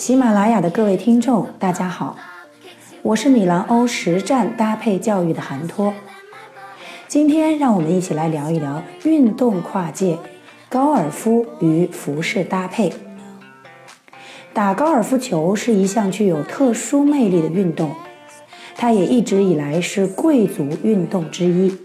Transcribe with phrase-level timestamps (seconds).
[0.00, 2.16] 喜马拉雅的各位听众，大家好，
[3.02, 5.92] 我是米兰欧实战搭配教育的韩托。
[7.06, 10.18] 今天让我们一起来聊一聊运动跨界、
[10.70, 12.90] 高尔夫与服饰搭配。
[14.54, 17.94] 打高尔夫球是一项具有特殊魅力的运动，
[18.76, 21.76] 它也一直以来是贵族运动之一。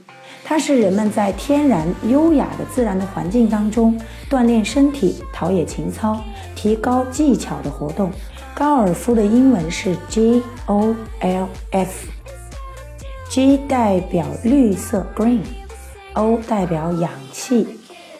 [0.48, 4.00] 它是人们在天然优雅的自然的环境当中
[4.30, 6.22] 锻炼身体、陶冶情操、
[6.54, 8.12] 提高技巧的活动。
[8.54, 17.68] 高尔夫的英文是 G O L F，G 代表绿色 Green，O 代表氧气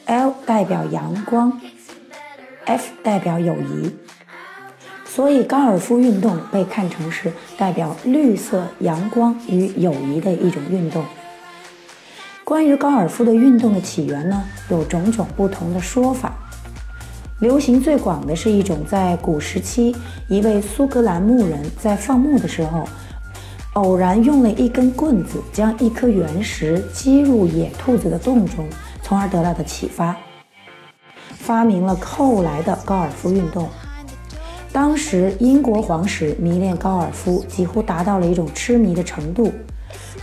[0.06, 1.62] ，L 代表阳光
[2.66, 3.96] ，F 代表友谊。
[5.06, 11.06] 所以高尔夫运动被看成是代表绿色、阳光与友谊的一种运动。
[12.46, 16.32] 关于高尔夫的运动的起源呢，有种种不同的说法。
[17.40, 19.96] 流行最广的是一种在古时期
[20.30, 22.88] 一位苏格兰牧人在放牧的时候，
[23.74, 28.68] 偶然用了一根棍子将一颗原石击入野兔子的洞中，
[29.02, 30.16] 从而得到的启发，
[31.32, 33.68] 发明了后来的高尔夫运动。
[34.72, 39.52] 当时英国皇室迷恋高尔夫，几乎达到了一种痴迷的程度。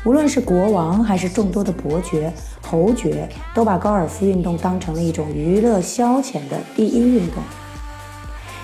[0.04, 7.42] 无论是国王还是众多的伯爵、侯爵，都把高尔夫运动当成了一种娱乐消遣的第一运动。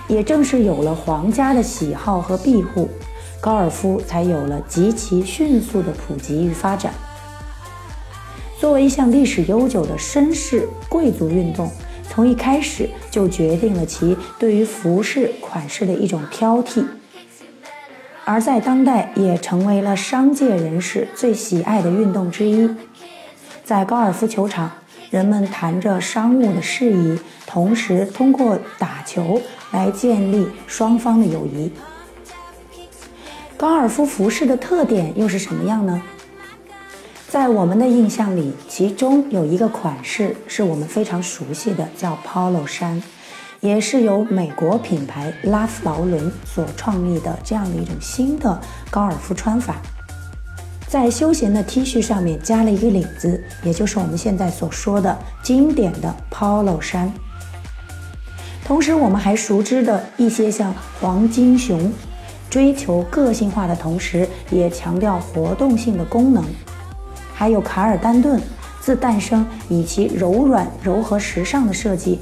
[0.08, 2.88] 也正是有了皇家的喜好和庇护，
[3.40, 6.92] 高尔夫才有了极其迅速的普及与发展。
[8.58, 11.70] 作为一项历史悠久的绅士贵族运动，
[12.08, 16.84] 从一开始就决定了其对于服饰款式的一种挑剔。
[18.28, 22.68] 而在当代，也成为了商界人士最喜爱的运动之一。
[23.64, 24.70] 在高尔夫球场，
[25.08, 29.40] 人们谈着商务的事宜，同时通过打球
[29.70, 31.72] 来建立双方的友谊。
[33.56, 36.02] 高尔夫服饰的特点又是什么样呢？
[37.30, 43.02] 在我们的印象里，其中有一个款式是我们非常熟悉的，叫 Polo 衫。
[43.60, 49.76] 也是由美国品牌拉夫劳伦所创立的这样的一种新的高尔夫穿法，
[50.86, 57.12] 在休闲的 T 恤上面加了一个领子，也就是我们现在所说的经典的 Polo 衫。
[58.64, 61.92] 同时，我们还熟知的一些像黄金熊，
[62.48, 66.44] 追求个性化的同时，也强调活动性的功能，
[67.34, 68.40] 还有卡尔丹顿，
[68.80, 72.20] 自诞生以其柔软、柔和、时尚的设计。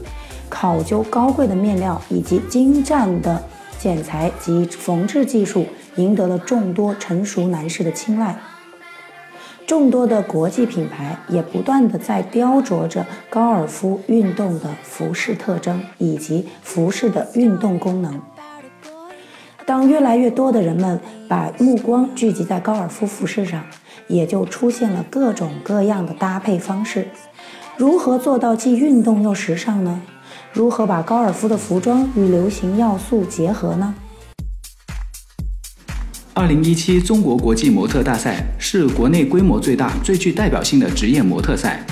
[0.49, 3.43] 考究高贵的面料以及精湛的
[3.79, 8.37] 剪裁及缝制技术，赢得了众多成熟男士的青睐。
[9.67, 18.21] 众多的国际品牌也不断的在雕琢着高尔夫运动的服饰特征以及服饰的运动功能。
[19.65, 23.65] 当越来越多的人们把目光聚集在高尔夫服饰上，
[24.07, 27.09] 也就出现了各种各样的搭配方式。
[27.77, 30.01] 如何做到既运动又时尚呢？
[30.57, 33.95] 如何把高尔夫的服装与流行要素结合呢？
[36.33, 41.85] 二零一七中国国际模特大赛是国内规模最大、最具代表性的职业模特赛。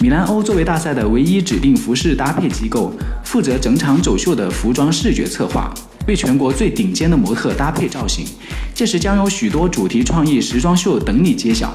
[0.00, 2.92] 米兰欧作为大赛的唯一指定服饰搭配机构，
[3.22, 5.72] 负责整场走秀的服装视觉策划，
[6.08, 8.26] 为全国最顶尖的模特搭配造型。
[8.74, 11.72] 届时将有许多主题创意时装秀等你揭晓。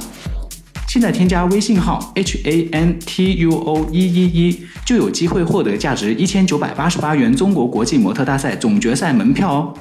[0.93, 9.73] 现在添加微信号 h a n t u o 一一一，就有机会获得价值一千九百八十八元中国国际模特大赛总决赛门票哦。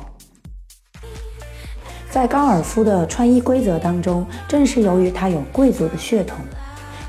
[2.09, 6.39] 在高尔夫的穿衣规则当中，正是由于它有贵族的血统，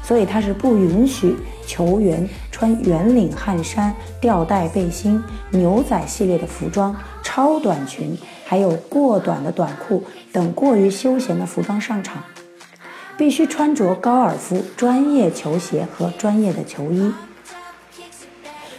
[0.04, 1.34] 所以它是不允许
[1.66, 5.18] 球员穿圆领汗衫、吊带背心、
[5.50, 6.94] 牛仔系列的服装、
[7.24, 10.04] 超短裙，还有过短的短裤
[10.34, 12.22] 等过于休闲的服装上场。
[13.24, 17.10] 必须穿着高尔夫专业球鞋和专业的球衣，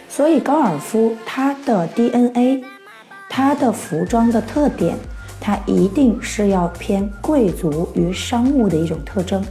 [0.07, 2.63] 所以高尔夫它的 DNA，
[3.27, 4.95] 它的服装的特点，
[5.41, 9.43] 它一定是要偏贵族与商务的一种特征。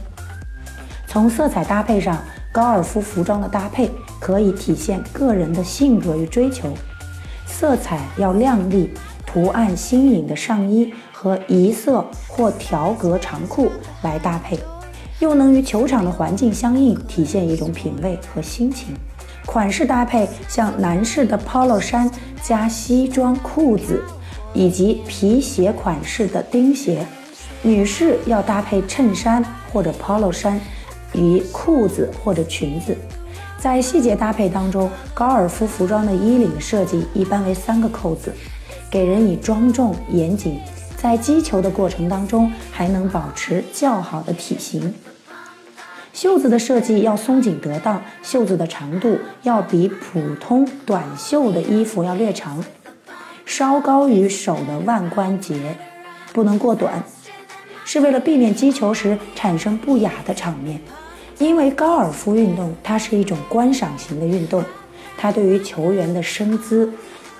[1.05, 2.17] 从色彩搭配上，
[2.53, 3.91] 高尔夫服装的搭配
[4.21, 6.73] 可以体现个人的性格与追求，
[7.45, 8.91] 色彩要亮丽，
[9.25, 13.69] 图案新颖的上衣和一色或条格长裤
[14.01, 14.57] 来搭配。
[15.19, 18.95] 又能与球场的环境相应，体现一种品味和心情。
[19.45, 22.09] 款式搭配像男士的 Polo 衫
[22.41, 24.03] 加西装裤子，
[24.53, 27.05] 以及皮鞋款式的钉鞋；
[27.61, 30.59] 女士要搭配衬衫或者 Polo 衫
[31.13, 32.97] 与裤子或者裙子。
[33.59, 38.33] 在细节搭配当中，高尔夫服装的衣领设计一般为三个扣子，
[38.91, 40.59] 给人以庄重严谨，
[40.97, 44.93] 在击球的过程当中还能保持较好的体型。
[46.13, 52.63] 袖子的设计要松紧得当，袖子的长度要比普通短袖的衣服要略长，
[53.45, 55.75] 稍高于手的腕关节，
[56.31, 57.03] 不能过短，
[57.83, 60.79] 是为了避免击球时产生不雅的场面。
[61.37, 64.63] 因为高尔夫运动它是一种观赏型的运动，
[65.17, 66.89] 它对于球员的身姿、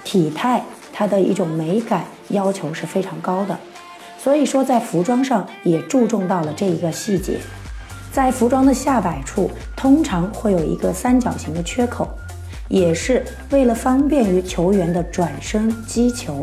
[0.04, 0.62] 体态、
[0.98, 3.60] 它的一种美感要求是非常高的，
[4.18, 7.38] 所以说在服装上也注重到了这一个细节。
[8.14, 12.08] 在服装的下摆处，通常会有一个三角形的缺口，
[12.70, 16.42] 也是为了方便于球员的转身击球。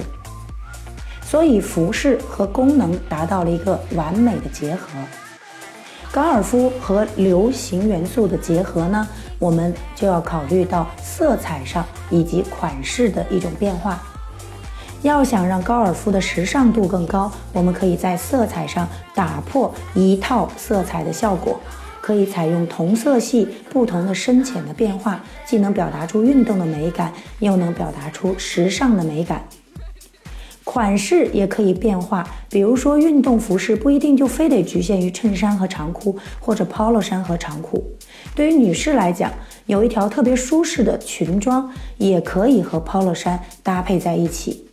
[1.23, 4.89] 所以服饰和功能达到了一个完美的结合。
[6.13, 9.09] 高尔夫和流行元素的结合呢，
[9.39, 13.99] 我们就要考虑到色彩上以及款式的一种变化。
[15.03, 21.59] 要想让高尔夫的时尚度更高，我们可以在色彩上打破一套色彩的效果，
[22.01, 29.43] 可以采用同色系不同的深浅的变化，既能表达出运动的美感，又能表达出时尚的美感。
[30.65, 37.85] 款式也可以变化，比如说运动服饰不一定就非得局限于衬衫和长裤，或者 polo 衫和长裤。
[38.37, 39.33] 对于女士来讲，
[39.67, 41.69] 有一条特别舒适的裙装
[41.99, 44.69] 也可以和 polo 衫搭配在一起。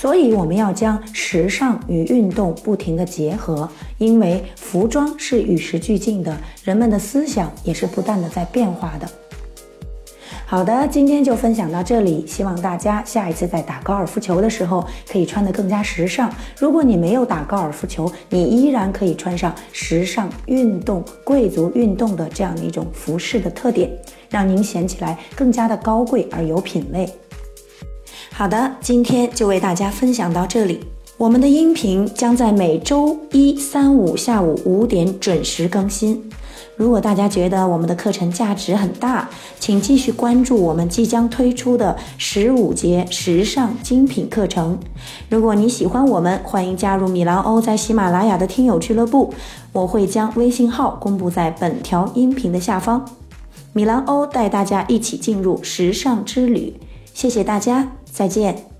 [0.00, 3.68] 所以我们要将时尚与运动不停的结合，
[3.98, 9.08] 因为服装是与时俱进的，人们的思想也是不断的在变化的。
[10.46, 16.32] 好的，今天就分享到这里，希望大家下一次在打高尔夫球的时候可以穿得更加时尚。
[16.60, 23.90] 如果你没有打高尔夫球，你依然可以穿上时尚运动、贵族运动的这样的一种服饰的特点，
[24.30, 27.08] 让您显起来更加的高贵而有品味。
[28.38, 30.78] 好的，今天就为大家分享到这里。
[31.16, 36.22] 我们的音频将在每周一、三、五下午五点准时更新。
[36.76, 44.78] 如果大家觉得我们的课程价值很大，请继续关注我们即将推出的十五节时尚精品课程。
[45.28, 49.34] 如果你喜欢我们，欢迎加入米兰欧在喜马拉雅的听友俱乐部，
[49.72, 53.04] 我会将微信号公布在本条音频的下方。
[53.72, 56.76] 米兰欧带大家一起进入时尚之旅。
[57.12, 58.77] 谢谢大家，再见。